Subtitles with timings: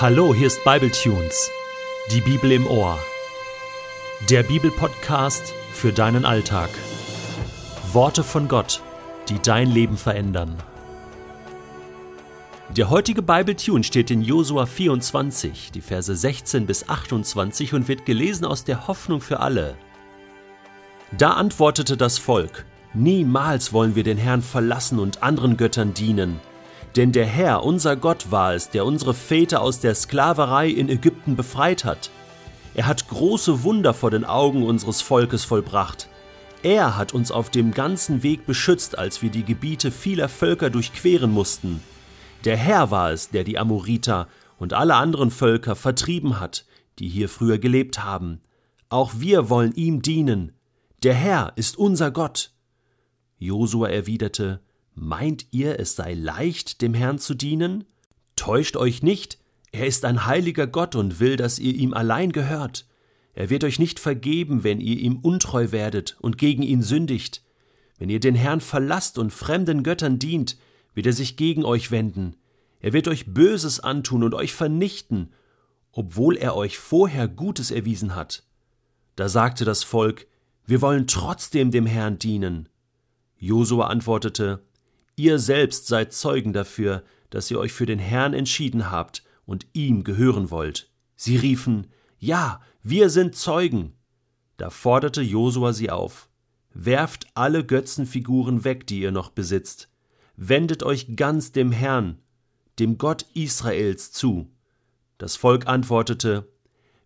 [0.00, 1.50] Hallo, hier ist Bibletunes,
[2.10, 2.98] die Bibel im Ohr.
[4.30, 6.70] Der Bibelpodcast für deinen Alltag.
[7.92, 8.80] Worte von Gott,
[9.28, 10.56] die dein Leben verändern.
[12.74, 18.46] Der heutige Bibletune steht in Josua 24, die Verse 16 bis 28 und wird gelesen
[18.46, 19.76] aus der Hoffnung für alle.
[21.12, 22.64] Da antwortete das Volk:
[22.94, 26.40] Niemals wollen wir den Herrn verlassen und anderen Göttern dienen.
[26.96, 31.36] Denn der Herr, unser Gott, war es, der unsere Väter aus der Sklaverei in Ägypten
[31.36, 32.10] befreit hat.
[32.74, 36.08] Er hat große Wunder vor den Augen unseres Volkes vollbracht.
[36.62, 41.30] Er hat uns auf dem ganzen Weg beschützt, als wir die Gebiete vieler Völker durchqueren
[41.30, 41.80] mussten.
[42.44, 44.28] Der Herr war es, der die Amoriter
[44.58, 46.66] und alle anderen Völker vertrieben hat,
[46.98, 48.40] die hier früher gelebt haben.
[48.88, 50.52] Auch wir wollen ihm dienen.
[51.02, 52.52] Der Herr ist unser Gott.
[53.38, 54.60] Josua erwiderte,
[55.02, 57.84] Meint ihr, es sei leicht, dem Herrn zu dienen?
[58.36, 59.38] Täuscht euch nicht,
[59.72, 62.86] er ist ein heiliger Gott und will, dass ihr ihm allein gehört.
[63.32, 67.42] Er wird euch nicht vergeben, wenn ihr ihm untreu werdet und gegen ihn sündigt.
[67.96, 70.58] Wenn ihr den Herrn verlasst und fremden Göttern dient,
[70.92, 72.36] wird er sich gegen euch wenden.
[72.80, 75.32] Er wird euch Böses antun und euch vernichten,
[75.92, 78.42] obwohl er euch vorher Gutes erwiesen hat.
[79.16, 80.26] Da sagte das Volk,
[80.66, 82.68] wir wollen trotzdem dem Herrn dienen.
[83.38, 84.62] Josua antwortete,
[85.20, 90.02] Ihr selbst seid Zeugen dafür, dass ihr euch für den Herrn entschieden habt und ihm
[90.02, 90.90] gehören wollt.
[91.14, 93.92] Sie riefen, Ja, wir sind Zeugen.
[94.56, 96.30] Da forderte Josua sie auf,
[96.72, 99.90] Werft alle Götzenfiguren weg, die ihr noch besitzt.
[100.36, 102.22] Wendet euch ganz dem Herrn,
[102.78, 104.50] dem Gott Israels, zu.
[105.18, 106.50] Das Volk antwortete,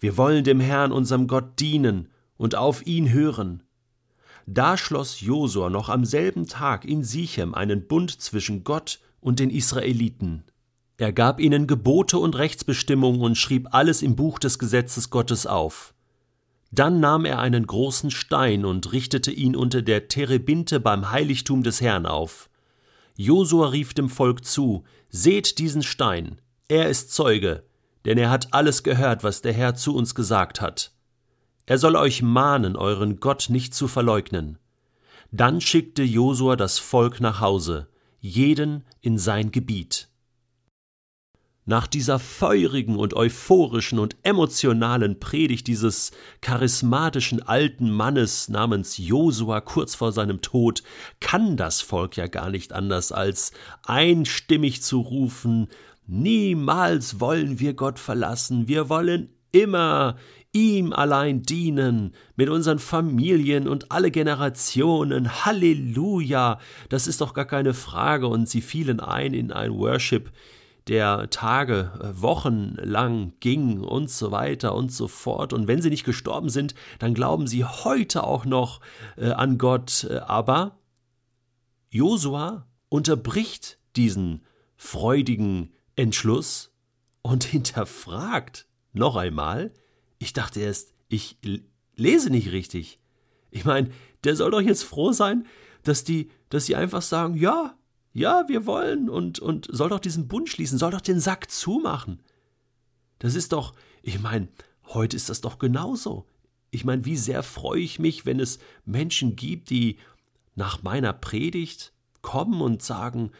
[0.00, 3.62] Wir wollen dem Herrn, unserem Gott, dienen und auf ihn hören.
[4.52, 9.48] Da schloss Josua noch am selben Tag in Sichem einen Bund zwischen Gott und den
[9.48, 10.42] Israeliten.
[10.96, 15.94] Er gab ihnen Gebote und Rechtsbestimmungen und schrieb alles im Buch des Gesetzes Gottes auf.
[16.72, 21.80] Dann nahm er einen großen Stein und richtete ihn unter der Terebinte beim Heiligtum des
[21.80, 22.50] Herrn auf.
[23.14, 27.62] Josua rief dem Volk zu: Seht diesen Stein, er ist Zeuge,
[28.04, 30.90] denn er hat alles gehört, was der Herr zu uns gesagt hat.
[31.70, 34.58] Er soll euch mahnen, euren Gott nicht zu verleugnen.
[35.30, 37.86] Dann schickte Josua das Volk nach Hause,
[38.18, 40.08] jeden in sein Gebiet.
[41.66, 46.10] Nach dieser feurigen und euphorischen und emotionalen Predigt dieses
[46.40, 50.82] charismatischen alten Mannes namens Josua kurz vor seinem Tod
[51.20, 53.52] kann das Volk ja gar nicht anders als
[53.84, 55.68] einstimmig zu rufen
[56.08, 60.16] Niemals wollen wir Gott verlassen, wir wollen immer
[60.52, 65.44] ihm allein dienen, mit unseren Familien und alle Generationen.
[65.44, 66.58] Halleluja!
[66.88, 68.26] Das ist doch gar keine Frage.
[68.26, 70.32] Und sie fielen ein in ein Worship,
[70.88, 75.52] der Tage, äh, Wochen lang ging und so weiter und so fort.
[75.52, 78.80] Und wenn sie nicht gestorben sind, dann glauben sie heute auch noch
[79.16, 80.06] äh, an Gott.
[80.10, 80.78] Äh, aber
[81.90, 84.42] Josua unterbricht diesen
[84.76, 86.72] freudigen Entschluss
[87.22, 89.72] und hinterfragt noch einmal,
[90.20, 91.38] ich dachte erst, ich
[91.96, 93.00] lese nicht richtig.
[93.50, 93.90] Ich meine,
[94.22, 95.46] der soll doch jetzt froh sein,
[95.82, 97.76] dass die, dass sie einfach sagen, ja,
[98.12, 102.20] ja, wir wollen und, und soll doch diesen Bund schließen, soll doch den Sack zumachen.
[103.18, 104.48] Das ist doch, ich meine,
[104.88, 106.26] heute ist das doch genauso.
[106.70, 109.98] Ich meine, wie sehr freue ich mich, wenn es Menschen gibt, die
[110.54, 113.30] nach meiner Predigt kommen und sagen,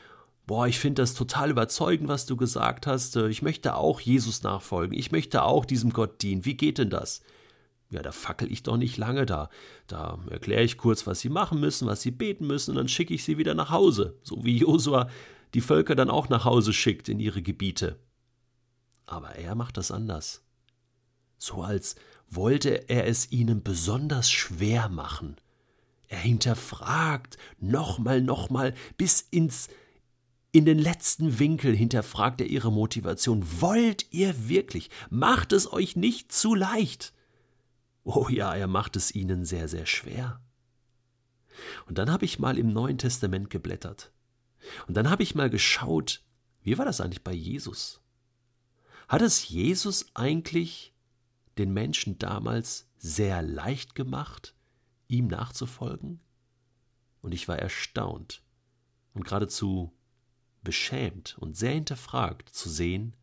[0.50, 3.14] boah, ich finde das total überzeugend, was du gesagt hast.
[3.14, 4.98] Äh, ich möchte auch Jesus nachfolgen.
[4.98, 6.44] Ich möchte auch diesem Gott dienen.
[6.44, 7.22] Wie geht denn das?
[7.88, 9.48] Ja, da fackel ich doch nicht lange da.
[9.86, 13.14] Da erkläre ich kurz, was sie machen müssen, was sie beten müssen, und dann schicke
[13.14, 15.08] ich sie wieder nach Hause, so wie Josua
[15.54, 18.00] die Völker dann auch nach Hause schickt in ihre Gebiete.
[19.06, 20.42] Aber er macht das anders.
[21.38, 21.94] So als
[22.28, 25.36] wollte er es ihnen besonders schwer machen.
[26.08, 29.68] Er hinterfragt nochmal, nochmal, bis ins
[30.52, 33.44] in den letzten Winkel hinterfragt er ihre Motivation.
[33.60, 34.90] Wollt ihr wirklich?
[35.08, 37.12] Macht es euch nicht zu leicht?
[38.02, 40.40] Oh ja, er macht es ihnen sehr, sehr schwer.
[41.86, 44.12] Und dann habe ich mal im Neuen Testament geblättert.
[44.86, 46.22] Und dann habe ich mal geschaut,
[46.62, 48.00] wie war das eigentlich bei Jesus?
[49.08, 50.94] Hat es Jesus eigentlich
[51.58, 54.54] den Menschen damals sehr leicht gemacht,
[55.08, 56.20] ihm nachzufolgen?
[57.22, 58.42] Und ich war erstaunt
[59.12, 59.92] und geradezu
[60.62, 63.14] beschämt und sehr hinterfragt zu sehen,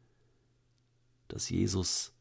[1.28, 2.13] dass Jesus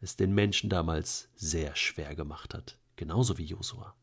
[0.00, 3.94] es den Menschen damals sehr schwer gemacht hat, genauso wie Josua.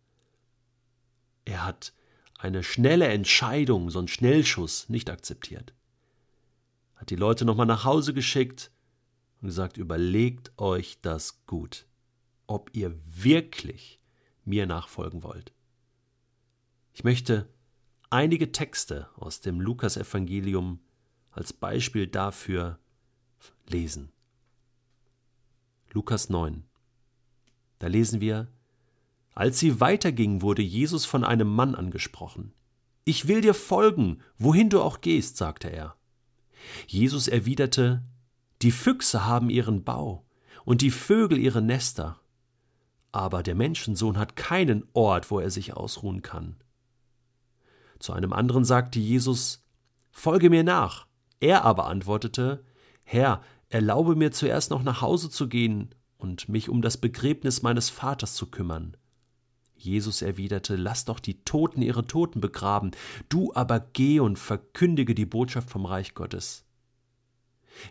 [1.46, 1.94] Er hat
[2.38, 5.74] eine schnelle Entscheidung, so einen Schnellschuss nicht akzeptiert.
[6.96, 8.72] Hat die Leute nochmal nach Hause geschickt
[9.42, 11.86] und gesagt, überlegt euch das gut,
[12.48, 14.00] ob ihr wirklich
[14.46, 15.54] mir nachfolgen wollt.
[16.94, 17.48] Ich möchte
[18.10, 20.80] einige Texte aus dem Lukasevangelium
[21.32, 22.80] als Beispiel dafür
[23.68, 24.12] lesen.
[25.92, 26.64] Lukas 9.
[27.80, 28.48] Da lesen wir,
[29.34, 32.54] als sie weitergingen, wurde Jesus von einem Mann angesprochen.
[33.06, 35.96] Ich will dir folgen, wohin du auch gehst, sagte er.
[36.88, 38.04] Jesus erwiderte,
[38.62, 40.26] Die Füchse haben ihren Bau
[40.66, 42.20] und die Vögel ihre Nester,
[43.12, 46.58] aber der Menschensohn hat keinen Ort, wo er sich ausruhen kann.
[48.00, 49.64] Zu einem anderen sagte Jesus,
[50.10, 51.06] Folge mir nach.
[51.40, 52.64] Er aber antwortete,
[53.04, 57.90] Herr, erlaube mir zuerst noch nach Hause zu gehen und mich um das Begräbnis meines
[57.90, 58.98] Vaters zu kümmern.
[59.76, 62.92] Jesus erwiderte, Lass doch die Toten ihre Toten begraben,
[63.30, 66.66] du aber geh und verkündige die Botschaft vom Reich Gottes.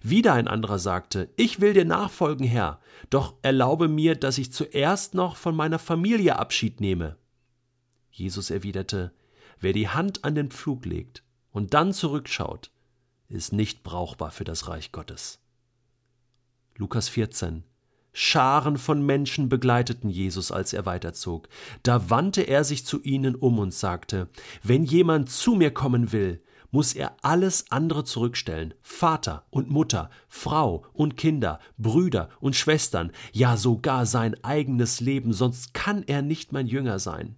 [0.03, 5.15] Wieder ein anderer sagte, Ich will dir nachfolgen, Herr, doch erlaube mir, dass ich zuerst
[5.15, 7.17] noch von meiner Familie Abschied nehme.
[8.11, 9.13] Jesus erwiderte,
[9.61, 12.71] Wer die Hand an den Pflug legt und dann zurückschaut,
[13.29, 15.41] ist nicht brauchbar für das Reich Gottes.
[16.77, 17.65] Lukas 14
[18.13, 21.49] Scharen von Menschen begleiteten Jesus, als er weiterzog.
[21.83, 24.29] Da wandte er sich zu ihnen um und sagte,
[24.63, 30.85] Wenn jemand zu mir kommen will, muss er alles andere zurückstellen, Vater und Mutter, Frau
[30.93, 36.67] und Kinder, Brüder und Schwestern, ja sogar sein eigenes Leben, sonst kann er nicht mein
[36.67, 37.37] Jünger sein.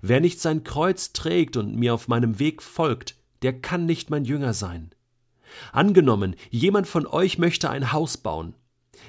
[0.00, 4.24] Wer nicht sein Kreuz trägt und mir auf meinem Weg folgt, der kann nicht mein
[4.24, 4.90] Jünger sein.
[5.72, 8.54] Angenommen, jemand von euch möchte ein Haus bauen.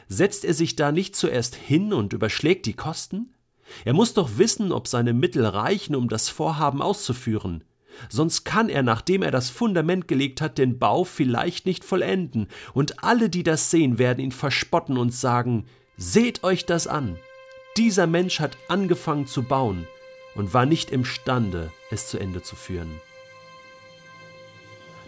[0.07, 3.33] Setzt er sich da nicht zuerst hin und überschlägt die Kosten?
[3.85, 7.63] Er muss doch wissen, ob seine Mittel reichen, um das Vorhaben auszuführen.
[8.07, 13.03] Sonst kann er, nachdem er das Fundament gelegt hat, den Bau vielleicht nicht vollenden, und
[13.03, 15.65] alle, die das sehen, werden ihn verspotten und sagen
[15.97, 17.17] Seht euch das an.
[17.75, 19.85] Dieser Mensch hat angefangen zu bauen
[20.39, 23.01] und war nicht imstande, es zu Ende zu führen.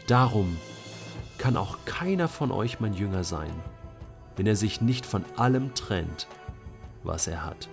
[0.06, 0.60] Darum
[1.38, 3.54] kann auch keiner von euch mein Jünger sein,
[4.36, 6.28] wenn er sich nicht von allem trennt,
[7.04, 7.70] was er hat.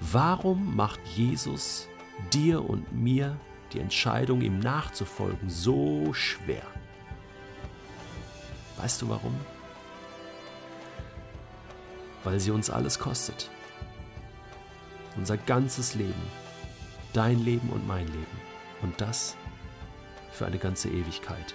[0.00, 1.86] Warum macht Jesus
[2.32, 3.38] dir und mir
[3.72, 6.66] die Entscheidung, ihm nachzufolgen, so schwer?
[8.76, 9.38] Weißt du warum?
[12.24, 13.48] Weil sie uns alles kostet.
[15.20, 16.22] Unser ganzes Leben,
[17.12, 18.40] dein Leben und mein Leben.
[18.80, 19.36] Und das
[20.32, 21.54] für eine ganze Ewigkeit.